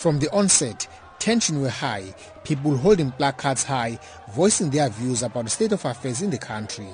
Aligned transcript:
From 0.00 0.18
the 0.18 0.30
onset, 0.32 0.88
tension 1.18 1.60
were 1.60 1.68
high, 1.68 2.14
people 2.42 2.74
holding 2.74 3.10
placards 3.10 3.64
high, 3.64 3.98
voicing 4.32 4.70
their 4.70 4.88
views 4.88 5.22
about 5.22 5.44
the 5.44 5.50
state 5.50 5.72
of 5.72 5.84
affairs 5.84 6.22
in 6.22 6.30
the 6.30 6.38
country. 6.38 6.88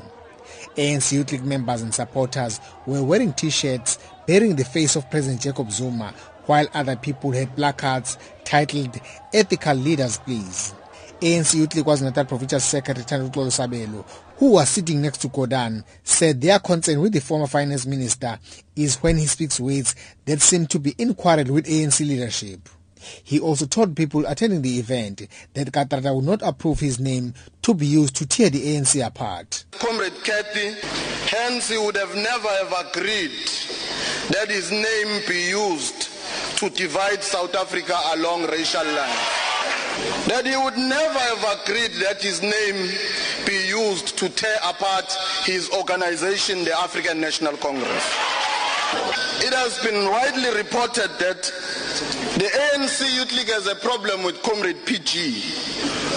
ANC 0.74 1.12
Youth 1.12 1.30
League 1.30 1.44
members 1.44 1.82
and 1.82 1.94
supporters 1.94 2.58
were 2.84 3.04
wearing 3.04 3.32
t-shirts 3.32 4.00
bearing 4.26 4.56
the 4.56 4.64
face 4.64 4.96
of 4.96 5.08
President 5.08 5.40
Jacob 5.40 5.70
Zuma, 5.70 6.12
while 6.46 6.66
other 6.74 6.96
people 6.96 7.30
had 7.30 7.54
placards 7.54 8.18
titled 8.42 8.98
Ethical 9.32 9.76
Leaders 9.76 10.18
Please. 10.18 10.74
ANC 11.20 11.54
Youth 11.54 11.76
League 11.76 11.84
KwaZulu-Natal 11.84 12.24
Provincial 12.24 12.58
Secretary 12.58 13.04
Thando 13.04 13.30
Sabelo, 13.30 14.04
who 14.38 14.50
was 14.50 14.68
sitting 14.68 15.00
next 15.00 15.18
to 15.18 15.28
Gordhan, 15.28 15.84
said 16.02 16.40
their 16.40 16.58
concern 16.58 17.00
with 17.00 17.12
the 17.12 17.20
former 17.20 17.46
finance 17.46 17.86
minister 17.86 18.36
is 18.74 18.96
when 18.96 19.16
he 19.16 19.26
speaks 19.26 19.60
words 19.60 19.94
that 20.24 20.42
seem 20.42 20.66
to 20.66 20.80
be 20.80 20.92
in 20.98 21.10
with 21.10 21.66
ANC 21.66 22.00
leadership. 22.00 22.68
He 23.22 23.38
also 23.40 23.66
told 23.66 23.96
people 23.96 24.24
attending 24.26 24.62
the 24.62 24.78
event 24.78 25.26
that 25.54 25.72
Kathrada 25.72 26.14
would 26.14 26.24
not 26.24 26.42
approve 26.42 26.80
his 26.80 26.98
name 27.00 27.34
to 27.62 27.74
be 27.74 27.86
used 27.86 28.16
to 28.16 28.26
tear 28.26 28.50
the 28.50 28.76
ANC 28.76 29.04
apart. 29.04 29.64
Comrade 29.72 30.12
Kathy, 30.24 30.74
hence 31.28 31.68
he 31.68 31.78
would 31.78 31.96
have 31.96 32.14
never 32.14 32.48
have 32.48 32.86
agreed 32.88 33.30
that 34.30 34.48
his 34.48 34.70
name 34.70 35.22
be 35.28 35.48
used 35.50 36.08
to 36.58 36.70
divide 36.70 37.22
South 37.22 37.54
Africa 37.54 37.98
along 38.14 38.46
racial 38.46 38.84
lines. 38.84 39.46
That 40.28 40.44
he 40.44 40.56
would 40.56 40.76
never 40.76 41.18
have 41.18 41.60
agreed 41.62 41.92
that 42.02 42.20
his 42.22 42.42
name 42.42 42.90
be 43.46 43.68
used 43.68 44.18
to 44.18 44.28
tear 44.28 44.56
apart 44.64 45.10
his 45.44 45.70
organization, 45.70 46.64
the 46.64 46.78
African 46.78 47.20
National 47.20 47.56
Congress. 47.56 48.04
It 49.42 49.52
has 49.52 49.78
been 49.78 50.10
widely 50.10 50.50
reported 50.54 51.10
that 51.18 51.52
the 52.00 52.50
ANC 52.74 53.14
Youth 53.14 53.32
League 53.32 53.48
has 53.48 53.66
a 53.66 53.74
problem 53.74 54.22
with 54.22 54.42
Comrade 54.42 54.84
PG. 54.84 55.42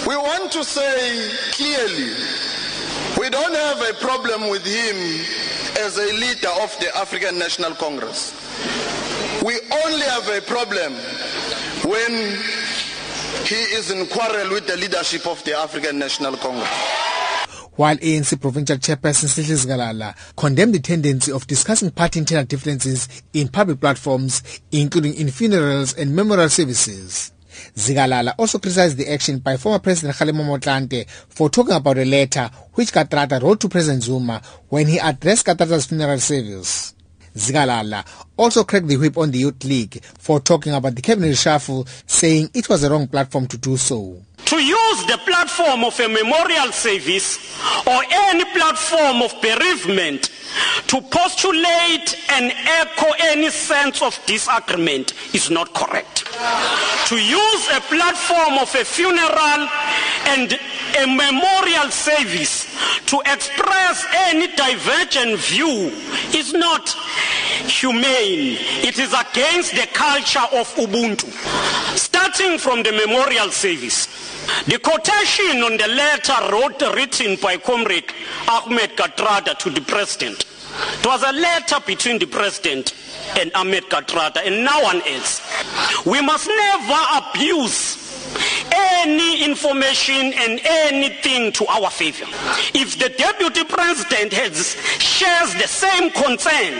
We 0.06 0.16
want 0.16 0.52
to 0.52 0.62
say 0.62 1.30
clearly, 1.52 2.12
we 3.18 3.30
don't 3.30 3.54
have 3.54 3.80
a 3.88 3.94
problem 3.94 4.50
with 4.50 4.64
him 4.64 4.96
as 5.82 5.96
a 5.96 6.12
leader 6.12 6.50
of 6.62 6.76
the 6.80 6.94
African 6.96 7.38
National 7.38 7.74
Congress. 7.74 8.34
We 9.42 9.58
only 9.84 10.06
have 10.06 10.28
a 10.28 10.42
problem 10.42 10.92
when 11.84 12.36
he 13.46 13.60
is 13.72 13.90
in 13.90 14.06
quarrel 14.06 14.50
with 14.50 14.66
the 14.66 14.76
leadership 14.76 15.26
of 15.26 15.42
the 15.44 15.56
African 15.56 15.98
National 15.98 16.36
Congress 16.36 16.99
while 17.80 17.96
ANC 17.96 18.38
Provincial 18.38 18.76
Chairperson 18.76 19.26
Zikalala 19.56 20.14
condemned 20.36 20.74
the 20.74 20.80
tendency 20.80 21.32
of 21.32 21.46
discussing 21.46 21.90
party 21.90 22.18
internal 22.18 22.44
differences 22.44 23.08
in 23.32 23.48
public 23.48 23.80
platforms, 23.80 24.42
including 24.70 25.14
in 25.14 25.30
funerals 25.30 25.94
and 25.94 26.14
memorial 26.14 26.50
services. 26.50 27.32
Zikalala 27.74 28.34
also 28.38 28.58
criticized 28.58 28.98
the 28.98 29.10
action 29.10 29.38
by 29.38 29.56
former 29.56 29.78
President 29.78 30.14
Kgalema 30.14 30.44
Motlanthe 30.44 31.08
for 31.08 31.48
talking 31.48 31.72
about 31.74 31.96
a 31.96 32.04
letter 32.04 32.50
which 32.74 32.92
Kathrada 32.92 33.40
wrote 33.40 33.60
to 33.60 33.68
President 33.70 34.02
Zuma 34.02 34.42
when 34.68 34.86
he 34.86 34.98
addressed 34.98 35.46
Kathrada's 35.46 35.86
funeral 35.86 36.18
service. 36.18 36.92
Zikalala 37.34 38.04
also 38.36 38.64
cracked 38.64 38.88
the 38.88 38.96
whip 38.96 39.16
on 39.18 39.30
the 39.30 39.38
Youth 39.38 39.64
League 39.64 40.02
for 40.18 40.40
talking 40.40 40.72
about 40.72 40.94
the 40.94 41.02
cabinet 41.02 41.32
reshuffle, 41.32 41.88
saying 42.06 42.50
it 42.54 42.68
was 42.68 42.82
the 42.82 42.90
wrong 42.90 43.06
platform 43.06 43.46
to 43.46 43.58
do 43.58 43.76
so 43.76 44.20
to 44.50 44.56
use 44.58 45.06
the 45.06 45.18
platform 45.18 45.84
of 45.84 45.98
a 46.00 46.08
memorial 46.08 46.72
service 46.72 47.38
or 47.86 48.02
any 48.10 48.44
platform 48.46 49.22
of 49.22 49.32
bereavement 49.40 50.30
to 50.88 51.00
postulate 51.02 52.16
and 52.30 52.52
echo 52.66 53.06
any 53.20 53.48
sense 53.50 54.02
of 54.02 54.18
disagreement 54.26 55.14
is 55.34 55.50
not 55.50 55.72
correct. 55.72 56.24
To 57.06 57.16
use 57.16 57.68
a 57.68 57.80
platform 57.82 58.58
of 58.58 58.74
a 58.74 58.84
funeral 58.84 59.68
and 60.26 60.58
a 60.96 61.06
memorial 61.06 61.90
service 61.90 62.66
to 63.06 63.20
express 63.26 64.04
any 64.14 64.48
divergent 64.54 65.38
view 65.40 65.92
is 66.34 66.52
not 66.52 66.88
humane. 67.68 68.56
It 68.82 68.98
is 68.98 69.12
against 69.12 69.72
the 69.72 69.86
culture 69.92 70.46
of 70.52 70.68
Ubuntu. 70.76 71.30
Starting 71.96 72.58
from 72.58 72.82
the 72.82 72.92
memorial 72.92 73.50
service, 73.50 74.06
the 74.66 74.78
quotation 74.78 75.62
on 75.62 75.76
the 75.76 75.88
letter 75.88 76.34
wrote, 76.50 76.80
written 76.94 77.36
by 77.40 77.56
Comrade 77.56 78.12
Ahmed 78.48 78.96
Kathrada 78.96 79.56
to 79.58 79.70
the 79.70 79.80
President. 79.82 80.44
It 80.98 81.06
was 81.06 81.22
a 81.22 81.32
letter 81.32 81.76
between 81.86 82.18
the 82.18 82.26
President 82.26 82.94
and 83.38 83.52
Ahmed 83.54 83.84
Kathrada 83.84 84.46
and 84.46 84.64
no 84.64 84.80
one 84.80 85.02
else. 85.06 85.40
We 86.06 86.20
must 86.20 86.48
never 86.48 86.98
abuse 87.18 87.99
information 89.50 90.32
and 90.34 90.60
anything 90.64 91.52
to 91.52 91.66
our 91.66 91.90
favor. 91.90 92.24
If 92.74 92.98
the 92.98 93.08
deputy 93.10 93.64
president 93.64 94.32
has, 94.32 94.76
shares 95.02 95.54
the 95.54 95.66
same 95.66 96.10
concern 96.10 96.74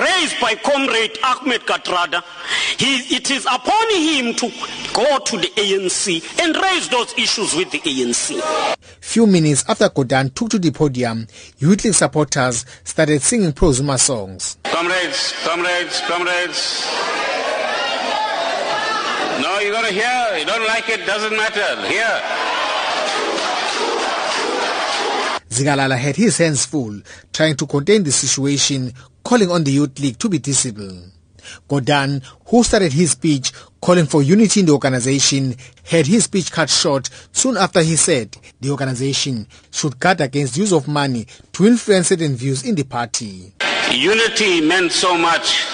raised 0.00 0.40
by 0.40 0.54
comrade 0.56 1.18
Ahmed 1.22 1.62
Kathrada, 1.66 2.22
he, 2.78 3.14
it 3.16 3.30
is 3.30 3.44
upon 3.46 3.86
him 3.94 4.34
to 4.34 4.48
go 4.94 5.18
to 5.18 5.36
the 5.36 5.50
ANC 5.56 6.40
and 6.40 6.56
raise 6.56 6.88
those 6.88 7.12
issues 7.18 7.54
with 7.54 7.70
the 7.70 7.80
ANC. 7.80 8.40
Few 9.00 9.26
minutes 9.26 9.64
after 9.68 9.88
Gordhan 9.88 10.34
took 10.34 10.50
to 10.50 10.58
the 10.58 10.70
podium, 10.70 11.26
Youth 11.58 11.94
supporters 11.94 12.64
started 12.84 13.20
singing 13.22 13.52
pro-Zuma 13.52 13.98
songs. 13.98 14.56
Comrades, 14.64 15.34
comrades, 15.44 16.00
comrades. 16.08 17.09
No, 19.60 19.66
you 19.66 19.72
gotta 19.72 19.92
hear. 19.92 20.38
You 20.38 20.46
don't 20.46 20.66
like 20.66 20.88
it, 20.88 21.04
doesn't 21.04 21.36
matter. 21.36 21.86
Hear. 21.86 22.22
Zikalala 25.50 25.98
had 25.98 26.16
his 26.16 26.38
hands 26.38 26.64
full 26.64 26.98
trying 27.30 27.56
to 27.56 27.66
contain 27.66 28.02
the 28.02 28.10
situation, 28.10 28.94
calling 29.22 29.50
on 29.50 29.62
the 29.62 29.72
Youth 29.72 30.00
League 30.00 30.18
to 30.18 30.30
be 30.30 30.38
disciplined. 30.38 31.12
Gordhan, 31.68 32.24
who 32.46 32.64
started 32.64 32.94
his 32.94 33.10
speech 33.10 33.52
calling 33.82 34.06
for 34.06 34.22
unity 34.22 34.60
in 34.60 34.66
the 34.66 34.72
organization, 34.72 35.54
had 35.84 36.06
his 36.06 36.24
speech 36.24 36.50
cut 36.50 36.70
short 36.70 37.10
soon 37.32 37.58
after 37.58 37.82
he 37.82 37.96
said 37.96 38.34
the 38.62 38.70
organization 38.70 39.46
should 39.70 40.00
guard 40.00 40.22
against 40.22 40.56
use 40.56 40.72
of 40.72 40.88
money 40.88 41.26
to 41.52 41.66
influence 41.66 42.08
certain 42.08 42.34
views 42.34 42.64
in 42.64 42.76
the 42.76 42.84
party. 42.84 43.52
Unity 43.92 44.62
meant 44.62 44.90
so 44.90 45.18
much 45.18 45.66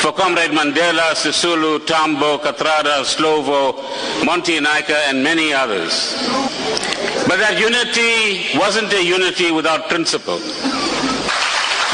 for 0.00 0.12
Comrade 0.12 0.50
Mandela, 0.50 1.12
Sisulu, 1.14 1.84
Tambo, 1.86 2.38
Kathrada, 2.38 3.04
Slovo, 3.04 3.74
Monty 4.24 4.58
Naicker, 4.58 4.98
and 5.08 5.22
many 5.22 5.52
others. 5.52 6.14
But 7.28 7.38
that 7.38 7.58
unity 7.58 8.58
wasn't 8.58 8.92
a 8.92 9.02
unity 9.04 9.50
without 9.52 9.88
principle. 9.88 10.38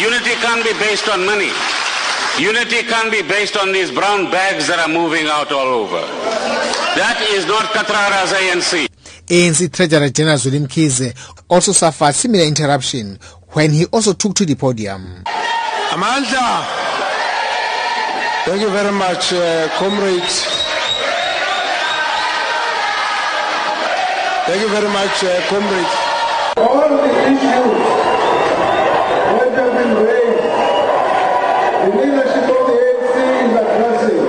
Unity 0.01 0.35
can't 0.41 0.65
be 0.65 0.73
based 0.79 1.09
on 1.09 1.25
money. 1.27 1.51
Unity 2.39 2.83
can't 2.85 3.11
be 3.11 3.23
based 3.23 3.57
on 3.57 3.73
these 3.73 3.91
brown 3.91 4.31
bags 4.31 4.69
that 4.69 4.79
are 4.79 4.89
moving 4.89 5.27
out 5.27 5.51
all 5.51 5.67
over. 5.67 6.01
That 6.97 7.19
is 7.31 7.47
not 7.47 7.65
Kathrada's 7.75 8.33
ANC. 8.33 8.89
ANC 9.27 9.73
Treasurer 9.73 10.09
General 10.09 10.39
Zweli 10.39 10.67
Mkhize 10.67 11.15
also 11.49 11.73
suffered 11.73 12.15
similar 12.15 12.45
interruption 12.45 13.19
when 13.51 13.73
he 13.73 13.87
also 13.87 14.13
took 14.13 14.35
to 14.37 14.47
the 14.47 14.55
podium. 14.55 15.25
Amandla! 15.91 16.88
Thank 18.49 18.63
you 18.63 18.71
very 18.71 18.91
much, 18.93 19.35
uh, 19.35 19.69
comrades. 19.79 20.37
Thank 24.47 24.63
you 24.63 24.69
very 24.71 24.89
much, 24.89 25.23
uh, 25.23 25.29
comrades. 25.51 25.95
All 26.57 26.89
the 26.89 27.13
issues 27.29 27.73
that 29.37 29.53
have 29.53 29.73
been 29.77 29.93
raised, 30.01 30.49
the 31.85 31.91
leadership 32.01 32.49
of 32.57 32.63
the 32.69 32.77
ANC 32.89 33.17
is 33.45 33.53
addressing. 33.61 34.25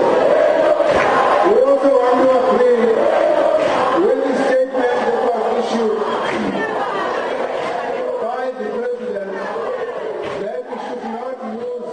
We 1.47 1.55
also 1.63 1.89
want 2.03 2.19
to 2.25 2.29
agree 2.43 2.83
with 4.03 4.19
the 4.27 4.33
statement 4.43 4.99
that 5.07 5.19
was 5.31 5.43
issued 5.63 5.95
by 8.19 8.43
the 8.59 8.67
President 8.79 9.31
that 10.43 10.59
we 10.67 10.75
should 10.85 11.03
not 11.07 11.37
use 11.55 11.87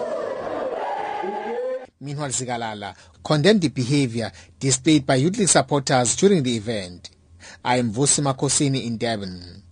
Meanwhile, 2.01 2.31
Zikalala 2.31 2.95
condemned 3.25 3.63
the 3.63 3.69
behavior 3.69 4.31
displayed 4.59 5.07
by 5.07 5.17
Youth 5.17 5.49
supporters 5.49 6.15
during 6.17 6.43
the 6.43 6.57
event. 6.57 7.11
I 7.65 7.77
am 7.79 7.93
Vusi 7.93 8.23
Makhosini 8.23 8.85
in 8.87 8.99
Durban. 8.99 9.63